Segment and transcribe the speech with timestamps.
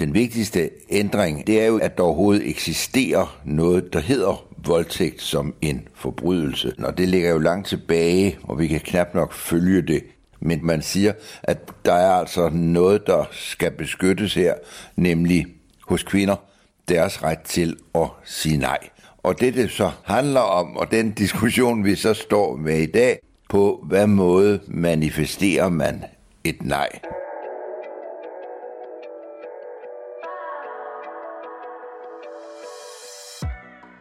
[0.00, 5.54] Den vigtigste ændring, det er jo, at der overhovedet eksisterer noget, der hedder voldtægt som
[5.60, 6.74] en forbrydelse.
[6.78, 10.02] Når det ligger jo langt tilbage, og vi kan knap nok følge det.
[10.40, 14.54] Men man siger, at der er altså noget, der skal beskyttes her,
[14.96, 15.46] nemlig
[15.88, 16.36] hos kvinder,
[16.88, 18.78] deres ret til at sige nej.
[19.22, 23.18] Og det, det så handler om, og den diskussion, vi så står med i dag,
[23.48, 26.04] på hvad måde manifesterer man
[26.44, 26.88] et nej.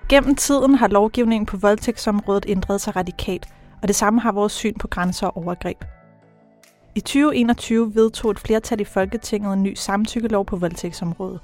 [0.09, 3.45] Gennem tiden har lovgivningen på voldtægtsområdet ændret sig radikalt,
[3.81, 5.77] og det samme har vores syn på grænser og overgreb.
[6.95, 11.39] I 2021 vedtog et flertal i Folketinget en ny samtykkelov på voldtægtsområdet.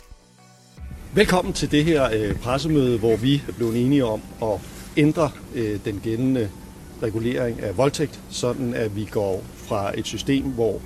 [1.13, 4.59] Velkommen til det her øh, pressemøde, hvor vi er blevet enige om at
[4.97, 6.49] ændre øh, den gældende
[7.03, 10.81] regulering af voldtægt, sådan at vi går fra et system, hvor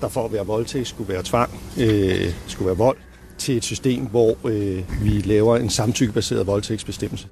[0.00, 2.96] der for at være voldtægt skulle være tvang, øh, skulle være vold,
[3.38, 7.28] til et system, hvor øh, vi laver en samtykkebaseret voldtægtsbestemmelse.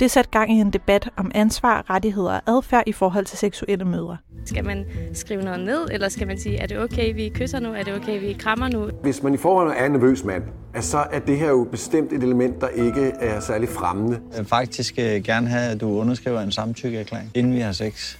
[0.00, 3.84] Det satte gang i en debat om ansvar, rettigheder og adfærd i forhold til seksuelle
[3.84, 4.16] mødre.
[4.44, 7.72] Skal man skrive noget ned, eller skal man sige, er det okay, vi kysser nu,
[7.72, 8.90] er det okay, vi krammer nu?
[9.02, 10.42] Hvis man i forvejen er en nervøs mand,
[10.80, 14.20] så er det her jo bestemt et element, der ikke er særlig fremmende.
[14.30, 18.16] Jeg vil faktisk øh, gerne have, at du underskriver en samtykkeerklæring, inden vi har sex.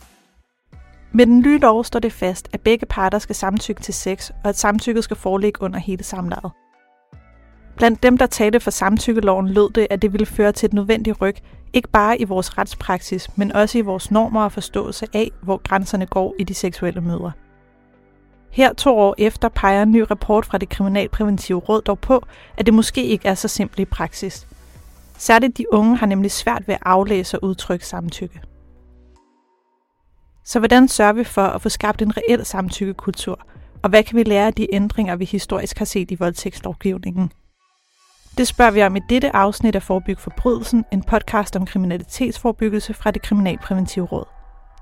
[1.12, 4.48] Med den nye lov står det fast, at begge parter skal samtykke til sex, og
[4.48, 6.50] at samtykket skal foreligge under hele samlejet.
[7.77, 11.20] Blandt dem, der talte for samtykkeloven, lød det, at det ville føre til et nødvendigt
[11.20, 11.36] ryg,
[11.72, 16.06] ikke bare i vores retspraksis, men også i vores normer og forståelse af, hvor grænserne
[16.06, 17.31] går i de seksuelle møder.
[18.50, 22.22] Her to år efter peger en ny rapport fra det Kriminalpræventive Råd dog på,
[22.56, 24.47] at det måske ikke er så simpelt i praksis.
[25.19, 28.41] Særligt de unge har nemlig svært ved at aflæse og udtrykke samtykke.
[30.44, 33.47] Så hvordan sørger vi for at få skabt en reel samtykkekultur,
[33.83, 37.33] og hvad kan vi lære af de ændringer, vi historisk har set i voldtægtslovgivningen?
[38.38, 43.10] Det spørger vi om i dette afsnit af Forbyg Forbrydelsen, en podcast om kriminalitetsforbyggelse fra
[43.10, 44.24] det Kriminalpræventive Råd.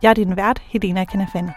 [0.03, 1.51] Jeg er din vært, Helena Kanafani.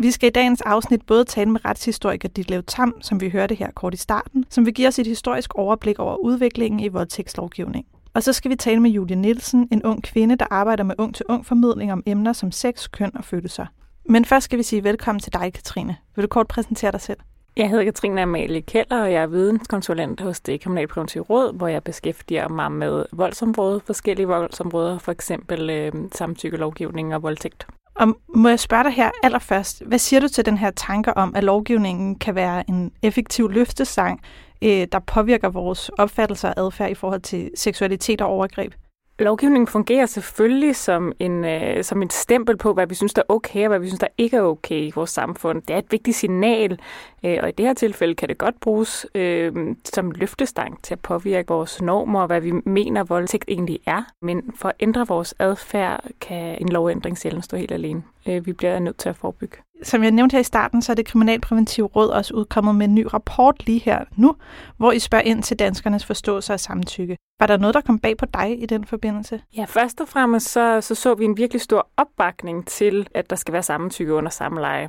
[0.00, 3.70] Vi skal i dagens afsnit både tale med retshistoriker Ditlev Tam, som vi hørte her
[3.70, 7.86] kort i starten, som vil give os et historisk overblik over udviklingen i voldtægtslovgivning.
[8.14, 11.46] Og så skal vi tale med Julie Nielsen, en ung kvinde, der arbejder med ung-til-ung
[11.46, 13.66] formidling om emner som sex, køn og følelser.
[14.08, 15.96] Men først skal vi sige velkommen til dig, Katrine.
[16.16, 17.18] Vil du kort præsentere dig selv?
[17.58, 21.82] Jeg hedder Katrine Amalie Keller, og jeg er videnskonsulent hos det Kriminalpræventive Råd, hvor jeg
[21.82, 27.66] beskæftiger mig med voldsområdet, forskellige voldsområder, for eksempel øh, samtykkelovgivning og voldtægt.
[27.94, 31.34] Og må jeg spørge dig her allerførst, hvad siger du til den her tanke om,
[31.36, 34.20] at lovgivningen kan være en effektiv løftesang,
[34.62, 38.72] øh, der påvirker vores opfattelse og adfærd i forhold til seksualitet og overgreb?
[39.18, 43.32] Lovgivningen fungerer selvfølgelig som en, øh, som en stempel på, hvad vi synes, der er
[43.32, 45.62] okay, og hvad vi synes, der ikke er okay i vores samfund.
[45.62, 46.78] Det er et vigtigt signal,
[47.24, 51.00] øh, og i det her tilfælde kan det godt bruges øh, som løftestang til at
[51.00, 54.02] påvirke vores normer og hvad vi mener, voldtægt egentlig er.
[54.22, 58.02] Men for at ændre vores adfærd, kan en lovændring sjældent stå helt alene.
[58.28, 59.56] Øh, vi bliver nødt til at forebygge.
[59.82, 62.94] Som jeg nævnte her i starten, så er det Kriminalpræventive Råd også udkommet med en
[62.94, 64.34] ny rapport lige her nu,
[64.76, 67.16] hvor I spørger ind til danskernes forståelse af samtykke.
[67.40, 69.40] Var der noget, der kom bag på dig i den forbindelse?
[69.56, 73.36] Ja, først og fremmest så, så så vi en virkelig stor opbakning til, at der
[73.36, 74.88] skal være samtykke under samleje.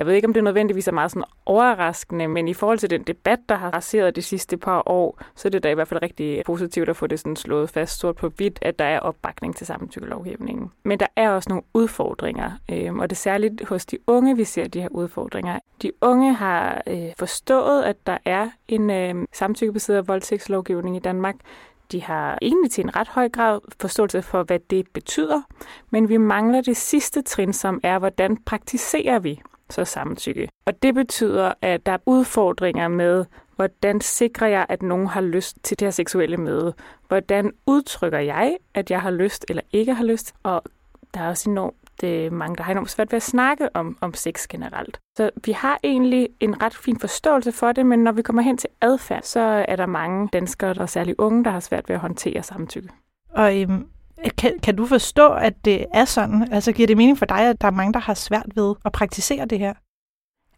[0.00, 3.02] Jeg ved ikke, om det nødvendigvis er meget sådan overraskende, men i forhold til den
[3.02, 6.02] debat, der har raseret de sidste par år, så er det da i hvert fald
[6.02, 9.56] rigtig positivt at få det sådan slået fast sort på hvidt, at der er opbakning
[9.56, 10.70] til samtykkelovgivningen.
[10.82, 14.44] Men der er også nogle udfordringer, øh, og det er særligt hos de unge, vi
[14.44, 15.58] ser de her udfordringer.
[15.82, 21.36] De unge har øh, forstået, at der er en øh, samtykkebaseret voldtægtslovgivning i Danmark,
[21.92, 25.42] de har egentlig til en ret høj grad forståelse for, hvad det betyder,
[25.90, 30.48] men vi mangler det sidste trin, som er, hvordan praktiserer vi så samtykke.
[30.66, 33.24] Og det betyder, at der er udfordringer med,
[33.56, 36.74] hvordan sikrer jeg, at nogen har lyst til det her seksuelle møde?
[37.08, 40.34] Hvordan udtrykker jeg, at jeg har lyst eller ikke har lyst?
[40.42, 40.62] Og
[41.14, 44.14] der er også enormt øh, mange, der har enormt svært ved at snakke om, om
[44.14, 45.00] sex generelt.
[45.16, 48.56] Så vi har egentlig en ret fin forståelse for det, men når vi kommer hen
[48.56, 52.00] til adfærd, så er der mange danskere, og særligt unge, der har svært ved at
[52.00, 52.88] håndtere samtykke.
[53.30, 53.86] Og øhm,
[54.38, 56.48] kan, kan du forstå, at det er sådan?
[56.52, 58.92] Altså giver det mening for dig, at der er mange, der har svært ved at
[58.92, 59.74] praktisere det her?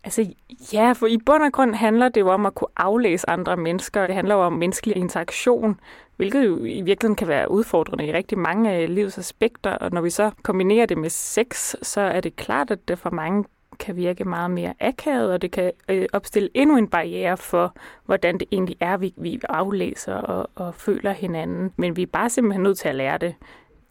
[0.04, 0.34] Altså
[0.72, 4.06] ja, for i bund og grund handler det jo om at kunne aflæse andre mennesker.
[4.06, 5.80] Det handler jo om menneskelig interaktion,
[6.16, 9.70] hvilket jo i virkeligheden kan være udfordrende i rigtig mange øh, af livets aspekter.
[9.70, 13.10] Og når vi så kombinerer det med sex, så er det klart, at det for
[13.10, 13.44] mange
[13.82, 17.74] kan virke meget mere akavet, og det kan øh, opstille endnu en barriere for,
[18.06, 21.72] hvordan det egentlig er, vi, vi aflæser og, og føler hinanden.
[21.76, 23.34] Men vi er bare simpelthen nødt til at lære det.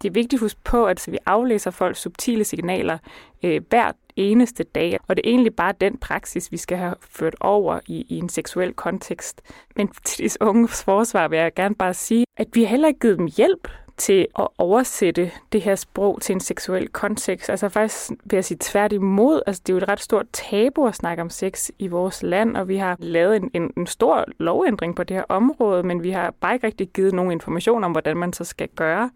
[0.01, 2.97] Det er vigtigt at huske på, at vi aflæser folks subtile signaler
[3.43, 7.35] øh, hver eneste dag, og det er egentlig bare den praksis, vi skal have ført
[7.39, 9.41] over i, i en seksuel kontekst.
[9.75, 12.99] Men til de unge forsvar vil jeg gerne bare sige, at vi har heller ikke
[12.99, 13.67] givet dem hjælp
[14.01, 17.49] til at oversætte det her sprog til en seksuel kontekst.
[17.49, 19.41] Altså faktisk vil jeg sige tværtimod.
[19.47, 22.57] Altså det er jo et ret stort tabu at snakke om sex i vores land,
[22.57, 26.11] og vi har lavet en, en, en stor lovændring på det her område, men vi
[26.11, 29.09] har bare ikke rigtig givet nogen information om, hvordan man så skal gøre.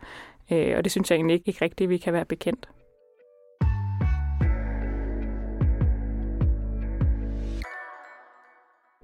[0.51, 2.69] Øh, og det synes jeg egentlig ikke, ikke rigtigt, vi kan være bekendt.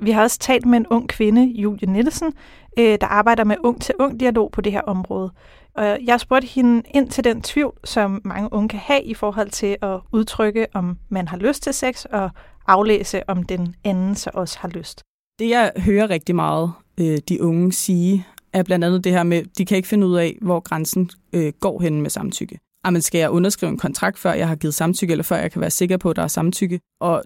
[0.01, 2.33] Vi har også talt med en ung kvinde, Julie Nielsen,
[2.79, 5.31] øh, der arbejder med ung-til-ung-dialog på det her område.
[5.75, 9.49] Og jeg spurgte hende ind til den tvivl, som mange unge kan have i forhold
[9.49, 12.29] til at udtrykke, om man har lyst til sex, og
[12.67, 15.03] aflæse, om den anden så også har lyst.
[15.39, 19.43] Det, jeg hører rigtig meget øh, de unge sige, er blandt andet det her med,
[19.57, 22.55] de kan ikke finde ud af, hvor grænsen øh, går hen med samtykke.
[22.55, 25.51] Ah, Jamen, skal jeg underskrive en kontrakt, før jeg har givet samtykke, eller før jeg
[25.51, 26.79] kan være sikker på, at der er samtykke?
[27.01, 27.23] Og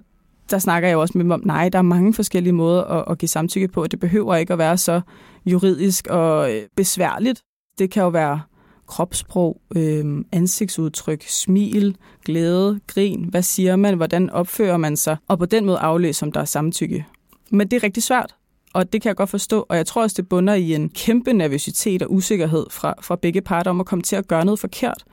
[0.50, 3.04] der snakker jeg jo også med dem om, nej, der er mange forskellige måder at,
[3.12, 5.02] at give samtykke på, det behøver ikke at være så
[5.46, 7.42] juridisk og øh, besværligt.
[7.80, 8.42] Det kan jo være
[8.88, 13.26] kropssprog, øh, ansigtsudtryk, smil, glæde, grin.
[13.30, 13.96] Hvad siger man?
[13.96, 15.18] Hvordan opfører man sig?
[15.28, 17.06] Og på den måde aflæse, om der er samtykke.
[17.52, 18.36] Men det er rigtig svært,
[18.74, 19.66] og det kan jeg godt forstå.
[19.70, 23.42] Og jeg tror også, det bunder i en kæmpe nervøsitet og usikkerhed fra, fra begge
[23.42, 25.06] parter om at komme til at gøre noget forkert.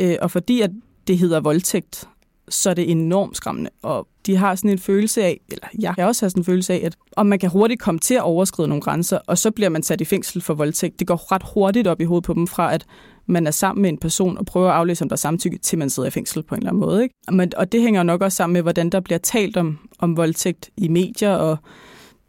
[0.00, 0.70] Øh, og fordi at
[1.06, 2.08] det hedder voldtægt,
[2.48, 3.70] så er det enormt skræmmende.
[3.82, 6.72] Og de har sådan en følelse af, eller jeg har også har sådan en følelse
[6.74, 9.68] af, at om man kan hurtigt komme til at overskride nogle grænser, og så bliver
[9.68, 10.98] man sat i fængsel for voldtægt.
[10.98, 12.86] Det går ret hurtigt op i hovedet på dem fra, at
[13.26, 15.78] man er sammen med en person og prøver at aflæse, om der er samtykke, til
[15.78, 17.02] man sidder i fængsel på en eller anden måde.
[17.02, 17.14] Ikke?
[17.32, 20.70] Men, og det hænger nok også sammen med, hvordan der bliver talt om, om voldtægt
[20.76, 21.56] i medier og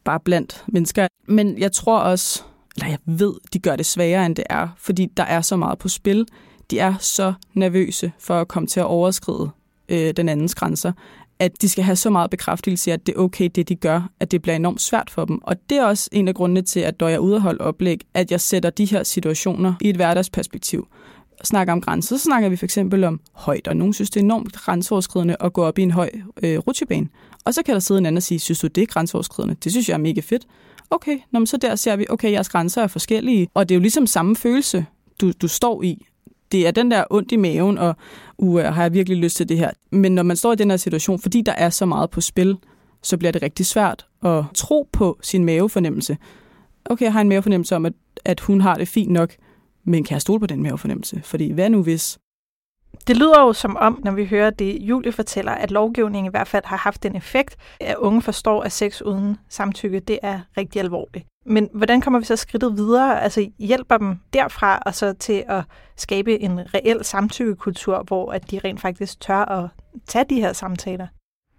[0.04, 1.08] bare blandt mennesker.
[1.28, 2.44] Men jeg tror også,
[2.76, 5.80] eller jeg ved, de gør det sværere, end det er, fordi der er så meget
[5.80, 6.26] på spil.
[6.72, 9.50] De er så nervøse for at komme til at overskride
[9.90, 10.92] øh, den andens grænser,
[11.40, 14.32] at de skal have så meget bekræftelse at det er okay, det de gør, at
[14.32, 15.40] det bliver enormt svært for dem.
[15.44, 18.42] Og det er også en af grundene til, at når jeg er oplæg, at jeg
[18.42, 20.88] sætter de her situationer i et hverdagsperspektiv.
[21.44, 24.24] Snakker om grænser, så snakker vi for eksempel om højt, og nogen synes, det er
[24.24, 26.10] enormt grænseoverskridende at gå op i en høj
[26.44, 27.08] øh, rutsjebane.
[27.46, 29.56] Og så kan der sidde en anden og sige, synes du, det er grænseoverskridende?
[29.64, 30.48] Det synes jeg er mega fedt.
[30.90, 33.78] Okay, nå, men så der ser vi, okay, jeres grænser er forskellige, og det er
[33.78, 34.86] jo ligesom samme følelse,
[35.22, 36.06] du, du står i
[36.54, 37.96] det er den der ondt i maven, og
[38.38, 39.72] uh, har jeg virkelig lyst til det her.
[39.92, 42.58] Men når man står i den her situation, fordi der er så meget på spil,
[43.02, 46.18] så bliver det rigtig svært at tro på sin mavefornemmelse.
[46.86, 47.94] Okay, jeg har en mavefornemmelse om, at,
[48.26, 49.34] at hun har det fint nok,
[49.84, 51.22] men kan jeg stole på den mavefornemmelse?
[51.24, 52.20] Fordi hvad nu hvis?
[53.08, 56.48] Det lyder jo som om, når vi hører det, Julie fortæller, at lovgivningen i hvert
[56.48, 60.82] fald har haft den effekt, at unge forstår, at sex uden samtykke, det er rigtig
[60.82, 61.26] alvorligt.
[61.46, 63.22] Men hvordan kommer vi så skridtet videre?
[63.22, 65.64] Altså hjælper dem derfra og så til at
[65.96, 69.70] skabe en reel samtykkekultur, hvor at de rent faktisk tør at
[70.08, 71.08] tage de her samtaler?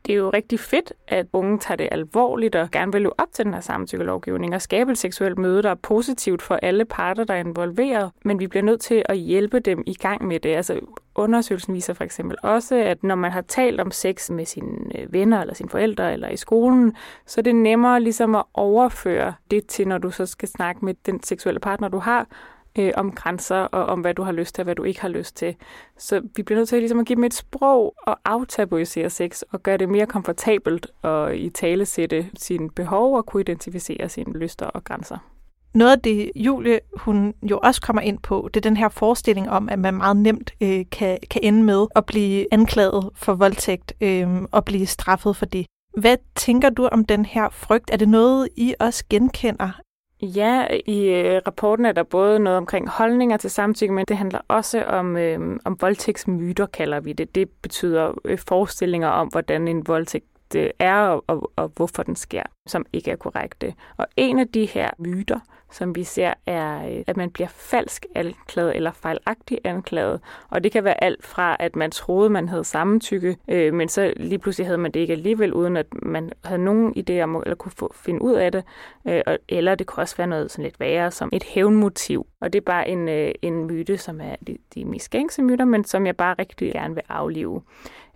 [0.07, 3.29] Det er jo rigtig fedt, at unge tager det alvorligt og gerne vil løbe op
[3.33, 7.25] til den her samtykkelovgivning og skabe et seksuelt møde, der er positivt for alle parter,
[7.25, 8.11] der er involveret.
[8.25, 10.57] Men vi bliver nødt til at hjælpe dem i gang med det.
[10.57, 10.81] Altså
[11.15, 15.13] undersøgelsen viser for eksempel også, at når man har talt om sex med sine øh,
[15.13, 16.97] venner eller sine forældre eller i skolen,
[17.27, 20.95] så er det nemmere ligesom at overføre det til, når du så skal snakke med
[21.07, 22.27] den seksuelle partner, du har,
[22.79, 25.09] øh, om grænser og om, hvad du har lyst til og hvad du ikke har
[25.09, 25.57] lyst til.
[25.99, 29.63] Så vi bliver nødt til ligesom at give dem et sprog og aftabuisere sex og
[29.63, 34.67] gøre det mere komfortabelt og i tale sætte sine behov og kunne identificere sine lyster
[34.67, 35.19] og grænser.
[35.75, 39.51] Noget af det, Julie hun jo også kommer ind på, det er den her forestilling
[39.51, 43.93] om, at man meget nemt øh, kan, kan ende med at blive anklaget for voldtægt
[44.01, 45.67] øh, og blive straffet for det.
[45.97, 47.91] Hvad tænker du om den her frygt?
[47.93, 49.81] Er det noget, I også genkender?
[50.25, 54.41] Ja, i øh, rapporten er der både noget omkring holdninger til samtykke, men det handler
[54.49, 57.35] også om, øh, om voldtægtsmyter, kalder vi det.
[57.35, 62.17] Det betyder øh, forestillinger om, hvordan en voldtægt øh, er, og, og, og hvorfor den
[62.17, 63.75] sker, som ikke er korrekte.
[63.97, 65.41] Og en af de her myter,
[65.75, 70.21] som vi ser, er, øh, at man bliver falsk anklaget eller fejlagtigt anklaget.
[70.51, 74.13] Og det kan være alt fra, at man troede, man havde samtykke, øh, men så
[74.17, 77.55] lige pludselig havde man det ikke alligevel, uden at man havde nogen idé om, eller
[77.55, 78.65] kunne få, finde ud af det.
[79.09, 82.27] Øh, eller det kunne også være noget sådan lidt værre, som et hævnmotiv.
[82.41, 85.65] Og det er bare en, øh, en myte, som er de, de mest gængse myter,
[85.65, 87.63] men som jeg bare rigtig gerne vil aflive.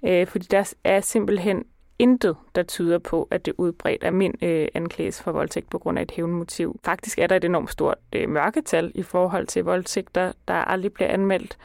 [0.05, 1.65] Øh, fordi der er simpelthen
[1.99, 5.99] intet, der tyder på, at det udbredt er min øh, anklages for voldtægt på grund
[5.99, 6.81] af et hævnmotiv.
[6.85, 11.09] Faktisk er der et enormt stort øh, mørketal i forhold til voldtægter, der aldrig bliver
[11.09, 11.59] anmeldt.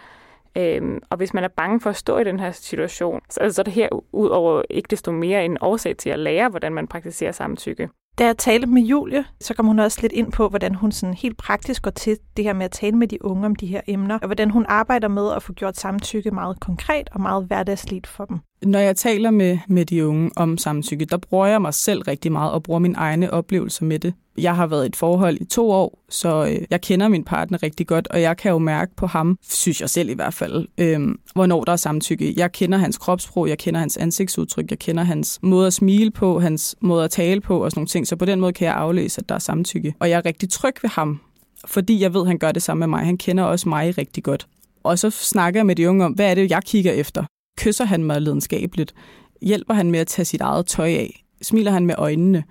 [0.58, 3.62] Øhm, og hvis man er bange for at stå i den her situation, så, så
[3.62, 7.32] er det her udover ikke desto mere en årsag til at lære, hvordan man praktiserer
[7.32, 7.90] samtykke.
[8.20, 11.14] Da jeg talte med Julie, så kom hun også lidt ind på, hvordan hun sådan
[11.14, 13.82] helt praktisk går til det her med at tale med de unge om de her
[13.88, 18.08] emner, og hvordan hun arbejder med at få gjort samtykke meget konkret og meget hverdagsligt
[18.08, 18.40] for dem.
[18.66, 22.32] Når jeg taler med, med de unge om samtykke, der bruger jeg mig selv rigtig
[22.32, 24.14] meget og bruger mine egne oplevelser med det.
[24.38, 27.64] Jeg har været i et forhold i to år, så øh, jeg kender min partner
[27.64, 30.68] rigtig godt, og jeg kan jo mærke på ham, synes jeg selv i hvert fald,
[30.78, 31.00] øh,
[31.34, 32.34] hvornår der er samtykke.
[32.38, 36.40] Jeg kender hans kropssprog, jeg kender hans ansigtsudtryk, jeg kender hans måde at smile på,
[36.40, 38.08] hans måde at tale på og sådan nogle ting.
[38.08, 39.94] Så på den måde kan jeg aflæse, at der er samtykke.
[40.00, 41.20] Og jeg er rigtig tryg ved ham,
[41.66, 43.06] fordi jeg ved, at han gør det samme med mig.
[43.06, 44.48] Han kender også mig rigtig godt.
[44.84, 47.26] Og så snakker jeg med de unge om, hvad er det, jeg kigger efter?
[47.58, 48.94] Kysser han mig lidenskabeligt?
[49.42, 51.24] Hjælper han med at tage sit eget tøj af?
[51.42, 52.44] Smiler han med øjnene?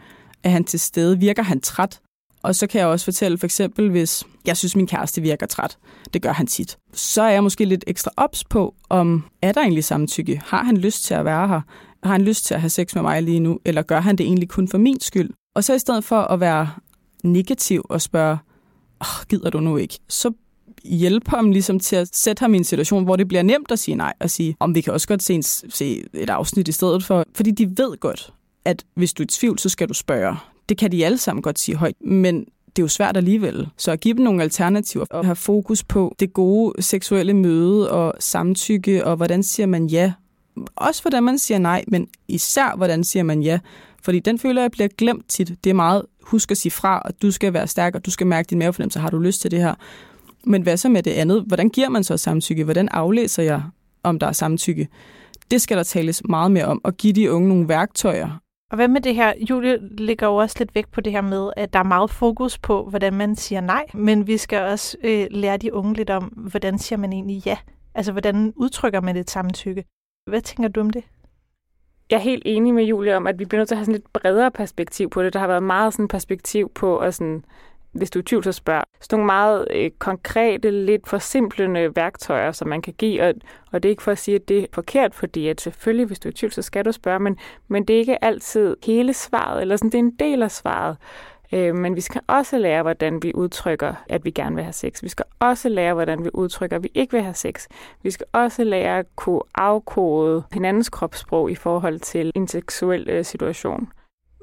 [0.43, 1.19] Er han til stede?
[1.19, 2.01] Virker han træt?
[2.43, 5.79] Og så kan jeg også fortælle, for eksempel, hvis jeg synes, min kæreste virker træt,
[6.13, 9.61] det gør han tit, så er jeg måske lidt ekstra ops på, om er der
[9.61, 10.41] egentlig samtykke?
[10.45, 11.61] Har han lyst til at være her?
[12.03, 13.59] Har han lyst til at have sex med mig lige nu?
[13.65, 15.31] Eller gør han det egentlig kun for min skyld?
[15.55, 16.71] Og så i stedet for at være
[17.25, 18.39] negativ og spørge,
[19.01, 19.99] oh, gider du nu ikke?
[20.09, 20.33] Så
[20.85, 23.79] hjælpe ham ligesom til at sætte ham i en situation, hvor det bliver nemt at
[23.79, 26.73] sige nej, og sige, om vi kan også godt se, en, se et afsnit i
[26.73, 27.25] stedet for.
[27.35, 28.33] Fordi de ved godt,
[28.65, 30.37] at hvis du er i tvivl, så skal du spørge.
[30.69, 32.45] Det kan de alle sammen godt sige højt, men
[32.77, 33.69] det er jo svært alligevel.
[33.77, 38.15] Så at give dem nogle alternativer og have fokus på det gode seksuelle møde og
[38.21, 40.13] samtykke, og hvordan siger man ja.
[40.77, 43.59] Også hvordan man siger nej, men især hvordan siger man ja.
[44.03, 45.53] Fordi den føler jeg bliver glemt tit.
[45.65, 48.27] Det er meget, husk at sige fra, og du skal være stærk, og du skal
[48.27, 49.75] mærke din mavefornemmelse, har du lyst til det her.
[50.45, 51.45] Men hvad så med det andet?
[51.47, 52.65] Hvordan giver man så samtykke?
[52.65, 53.63] Hvordan aflæser jeg,
[54.03, 54.89] om der er samtykke?
[55.51, 58.39] Det skal der tales meget mere om, og give de unge nogle værktøjer.
[58.71, 59.33] Og hvad med det her?
[59.51, 62.59] Julie ligger jo også lidt væk på det her med, at der er meget fokus
[62.59, 66.25] på, hvordan man siger nej, men vi skal også øh, lære de unge lidt om,
[66.25, 67.57] hvordan siger man egentlig ja?
[67.95, 69.85] Altså, hvordan udtrykker man et samtykke?
[70.27, 71.05] Hvad tænker du om det?
[72.11, 74.01] Jeg er helt enig med Julie om, at vi bliver nødt til at have sådan
[74.01, 75.33] et bredere perspektiv på det.
[75.33, 77.45] Der har været meget sådan perspektiv på at sådan
[77.93, 78.85] hvis du er tvivl, så spørg.
[79.01, 83.35] Sådan nogle meget øh, konkrete, lidt forsimplende øh, værktøjer, som man kan give, og,
[83.73, 86.19] og det er ikke for at sige, at det er forkert, fordi at selvfølgelig, hvis
[86.19, 89.15] du er i tvivl, så skal du spørge, men, men det er ikke altid hele
[89.15, 90.97] svaret, eller sådan, det er en del af svaret.
[91.53, 95.03] Øh, men vi skal også lære, hvordan vi udtrykker, at vi gerne vil have sex.
[95.03, 97.67] Vi skal også lære, hvordan vi udtrykker, at vi ikke vil have sex.
[98.03, 103.25] Vi skal også lære at kunne afkode hinandens kropssprog i forhold til en seksuel øh,
[103.25, 103.89] situation.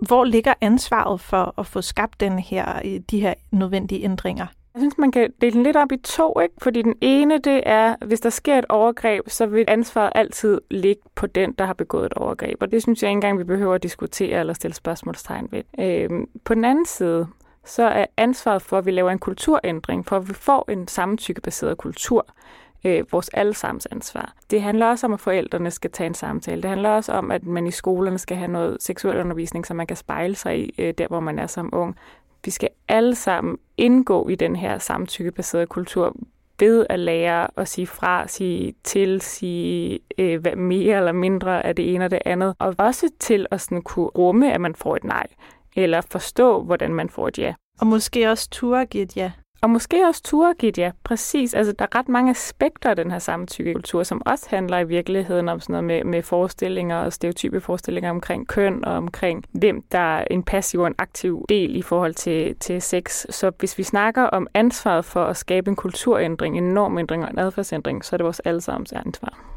[0.07, 4.45] Hvor ligger ansvaret for at få skabt den her, øh, de her nødvendige ændringer?
[4.73, 6.53] Jeg synes, man kan dele den lidt op i to, ikke?
[6.57, 11.01] Fordi den ene, det er, hvis der sker et overgreb, så vil ansvaret altid ligge
[11.15, 12.57] på den, der har begået et overgreb.
[12.61, 15.63] Og det synes jeg ikke engang, vi behøver at diskutere eller stille spørgsmålstegn ved.
[15.79, 17.27] Øhm, på den anden side,
[17.65, 21.77] så er ansvaret for, at vi laver en kulturændring, for at vi får en samtykkebaseret
[21.77, 22.25] kultur,
[22.83, 24.33] øh, vores allesammens ansvar.
[24.51, 26.62] Det handler også om, at forældrene skal tage en samtale.
[26.62, 29.88] Det handler også om, at man i skolerne skal have noget seksuel undervisning, som man
[29.88, 31.95] kan spejle sig i øh, der, hvor man er som ung.
[32.45, 36.15] Vi skal alle sammen indgå i den her samtykkebaserede kultur
[36.59, 41.75] ved at lære at sige fra, sige til, sige øh, hvad mere eller mindre af
[41.75, 42.55] det ene og det andet.
[42.59, 45.27] Og også til at sådan kunne rumme, at man får et nej,
[45.75, 47.53] eller forstå, hvordan man får et ja.
[47.79, 49.31] Og måske også turde give et ja.
[49.61, 51.53] Og måske også turgit, ja, præcis.
[51.53, 55.49] Altså, der er ret mange aspekter af den her samtykkekultur, som også handler i virkeligheden
[55.49, 59.99] om sådan noget med, med forestillinger og stereotype forestillinger omkring køn og omkring, hvem der
[59.99, 63.25] er en passiv og en aktiv del i forhold til, til sex.
[63.29, 67.39] Så hvis vi snakker om ansvaret for at skabe en kulturændring, en normændring og en
[67.39, 69.48] adfærdsændring, så er det vores allesammens ansvar.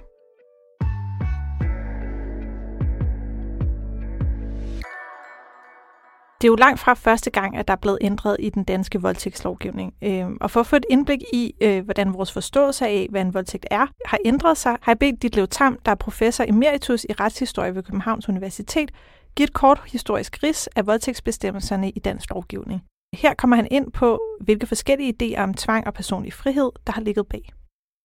[6.42, 9.02] Det er jo langt fra første gang, at der er blevet ændret i den danske
[9.02, 9.94] voldtægtslovgivning.
[10.02, 13.34] Øh, og for at få et indblik i, øh, hvordan vores forståelse af, hvad en
[13.34, 17.12] voldtægt er, har ændret sig, har jeg bedt Ditlev Tam, der er professor emeritus i
[17.12, 18.90] retshistorie ved Københavns Universitet,
[19.36, 22.82] give et kort historisk ris af voldtægtsbestemmelserne i dansk lovgivning.
[23.14, 27.00] Her kommer han ind på, hvilke forskellige idéer om tvang og personlig frihed, der har
[27.00, 27.52] ligget bag.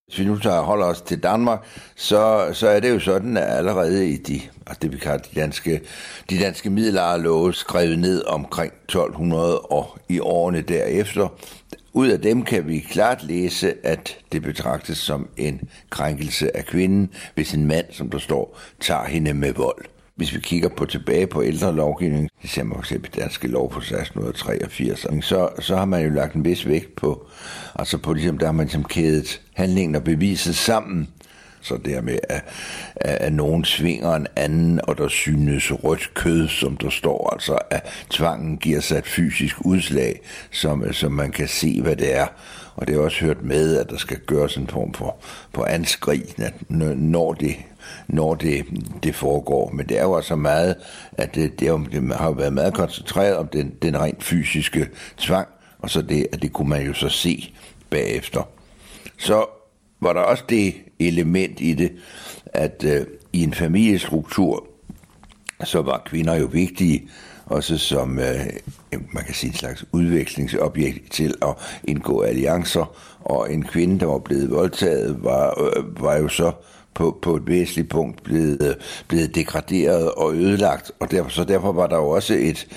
[0.07, 3.57] Hvis vi nu tager, holder os til Danmark, så, så er det jo sådan, at
[3.57, 5.81] allerede i de, altså det vi kalder de danske,
[6.29, 11.27] de danske middelalderlove, skrevet ned omkring 1200 og i årene derefter,
[11.93, 17.09] ud af dem kan vi klart læse, at det betragtes som en krænkelse af kvinden,
[17.35, 19.85] hvis en mand, som der står, tager hende med vold.
[20.17, 23.71] Hvis vi kigger på tilbage på ældre lovgivning, det ser man for eksempel danske lov
[23.71, 27.27] på 1683, så, så har man jo lagt en vis vægt på,
[27.75, 31.07] altså på ligesom, der har man ligesom kædet handlingen og beviset sammen.
[31.61, 32.43] Så dermed, at,
[32.95, 38.05] at nogen svinger en anden, og der synes rødt kød, som der står, altså at
[38.09, 40.21] tvangen giver sig et fysisk udslag,
[40.51, 42.27] som, som man kan se, hvad det er.
[42.75, 45.15] Og det er også hørt med, at der skal gøres en form for,
[45.53, 46.23] for anskrig,
[46.69, 47.55] når det
[48.07, 48.65] når det,
[49.03, 49.71] det foregår.
[49.71, 50.75] Men det er jo altså meget,
[51.11, 55.47] at det, det, er, det har været meget koncentreret om den, den rent fysiske tvang,
[55.79, 57.53] og så det, at det kunne man jo så se
[57.89, 58.49] bagefter.
[59.17, 59.45] Så
[59.99, 61.91] var der også det element i det,
[62.45, 64.67] at øh, i en familiestruktur,
[65.63, 67.09] så var kvinder jo vigtige,
[67.45, 68.45] også som, øh,
[68.91, 74.19] man kan sige, en slags udvekslingsobjekt til at indgå alliancer, og en kvinde, der var
[74.19, 76.51] blevet voldtaget, var, øh, var jo så
[76.97, 78.75] på, på et væsentligt punkt blevet, øh,
[79.07, 82.67] blevet degraderet og ødelagt, og derfor, så derfor var der jo også et,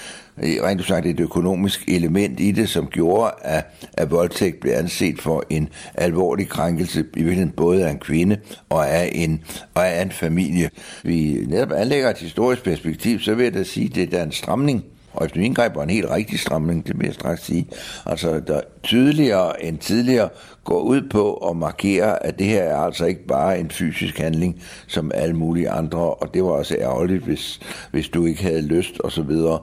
[0.42, 5.20] øh, rent sagt et økonomisk element i det, som gjorde, at, at voldtægt blev anset
[5.20, 8.36] for en alvorlig krænkelse, i virkeligheden både af en kvinde
[8.68, 10.70] og af en, og af en familie.
[11.02, 14.32] Vi netop anlægger et historisk perspektiv, så vil jeg da sige, at det er en
[14.32, 17.66] stramning og efter min greb var en helt rigtig stramning, det vil jeg straks sige.
[18.06, 20.28] Altså, der tydeligere end tidligere
[20.64, 24.62] går ud på at markere, at det her er altså ikke bare en fysisk handling,
[24.86, 29.00] som alle mulige andre, og det var også ærgerligt, hvis, hvis du ikke havde lyst
[29.00, 29.58] og så videre.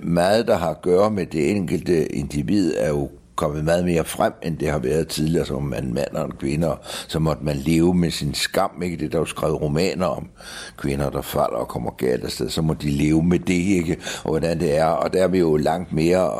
[0.00, 3.10] Meget, der har at gøre med det enkelte individ, er jo
[3.40, 6.76] kommet meget mere frem, end det har været tidligere, som man mand og en kvinde,
[7.08, 8.96] så måtte man leve med sin skam, ikke?
[8.96, 10.28] Det der er jo skrevet romaner om
[10.76, 13.96] kvinder, der falder og kommer galt afsted, så må de leve med det, ikke?
[14.24, 16.30] Og hvordan det er, og der er vi jo langt mere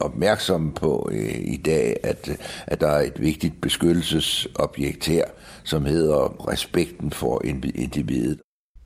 [0.00, 2.30] opmærksomme på øh, i dag, at,
[2.66, 5.24] at der er et vigtigt beskyttelsesobjekt her,
[5.64, 7.42] som hedder respekten for
[7.74, 8.40] individet.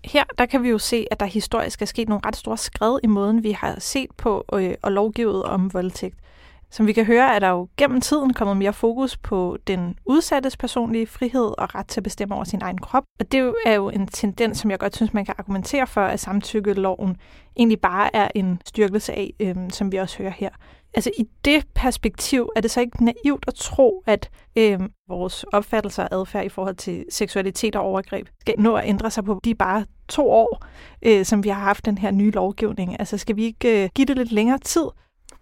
[0.04, 2.98] Her der kan vi jo se, at der historisk er sket nogle ret store skred
[3.02, 6.23] i måden, vi har set på øh, og lovgivet om voldtægt.
[6.74, 10.56] Som vi kan høre, er der jo gennem tiden kommet mere fokus på den udsattes
[10.56, 13.02] personlige frihed og ret til at bestemme over sin egen krop.
[13.20, 16.20] Og det er jo en tendens, som jeg godt synes, man kan argumentere for, at
[16.20, 17.16] samtykkeloven
[17.56, 20.50] egentlig bare er en styrkelse af, øhm, som vi også hører her.
[20.94, 26.02] Altså i det perspektiv er det så ikke naivt at tro, at øh, vores opfattelser
[26.02, 29.54] og adfærd i forhold til seksualitet og overgreb skal nå at ændre sig på de
[29.54, 30.64] bare to år,
[31.02, 32.96] øh, som vi har haft den her nye lovgivning.
[32.98, 34.84] Altså skal vi ikke øh, give det lidt længere tid,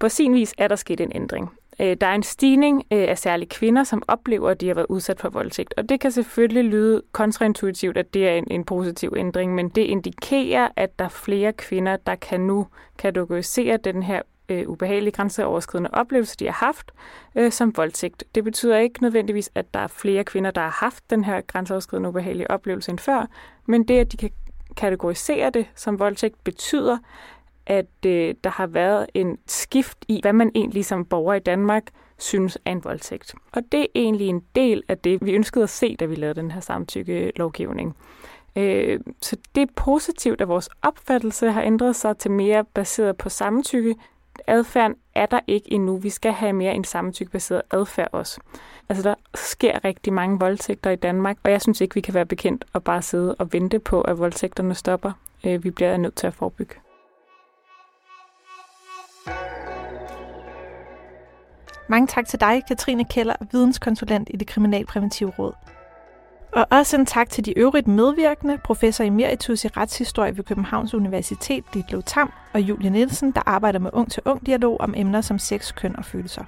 [0.02, 1.50] på sin vis er der sket en ændring.
[1.80, 4.87] Øh, der er en stigning øh, af særlige kvinder, som oplever, at de har været
[4.88, 5.75] udsat for voldtægt.
[5.76, 9.82] Og det kan selvfølgelig lyde kontraintuitivt, at det er en, en positiv ændring, men det
[9.82, 12.66] indikerer, at der er flere kvinder, der kan nu
[12.99, 16.92] kategorisere den her øh, ubehagelige grænseoverskridende oplevelse, de har haft
[17.35, 18.25] øh, som voldtægt.
[18.35, 22.09] Det betyder ikke nødvendigvis, at der er flere kvinder, der har haft den her grænseoverskridende
[22.09, 23.26] ubehagelige oplevelse end før,
[23.66, 24.31] men det, at de kan
[24.76, 26.98] kategorisere det som voldtægt, betyder,
[27.66, 31.83] at øh, der har været en skift i, hvad man egentlig som borger i Danmark
[32.18, 33.35] synes er en voldtægt.
[33.53, 36.40] Og det er egentlig en del af det, vi ønskede at se, da vi lavede
[36.40, 37.96] den her samtykke-lovgivning.
[38.57, 43.29] Øh, så det er positivt, at vores opfattelse har ændret sig til mere baseret på
[43.29, 43.94] samtykke.
[44.46, 45.96] Adfærden er der ikke endnu.
[45.96, 48.40] Vi skal have mere en samtykkebaseret adfærd også.
[48.88, 52.27] Altså, der sker rigtig mange voldtægter i Danmark, og jeg synes ikke, vi kan være
[52.27, 55.12] bekendt og bare sidde og vente på, at voldtægterne stopper.
[55.46, 56.75] Øh, vi bliver nødt til at forebygge.
[61.88, 65.52] Mange tak til dig, Katrine Keller, videnskonsulent i det Kriminalpræventive Råd.
[66.52, 71.64] Og også en tak til de øvrigt medvirkende, professor emeritus i retshistorie ved Københavns Universitet,
[71.74, 76.04] Ditlev Tam og Julie Nielsen, der arbejder med ung-til-ung-dialog om emner som sex, køn og
[76.04, 76.44] følelser.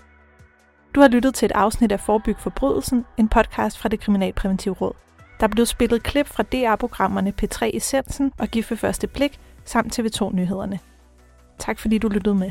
[0.95, 4.93] Du har lyttet til et afsnit af Forbyg Forbrydelsen, en podcast fra det Kriminalpræventive Råd.
[5.41, 10.79] Der blev spillet klip fra DR-programmerne P3 Essensen og Giffe første blik, samt TV2 Nyhederne.
[11.59, 12.51] Tak fordi du lyttede med.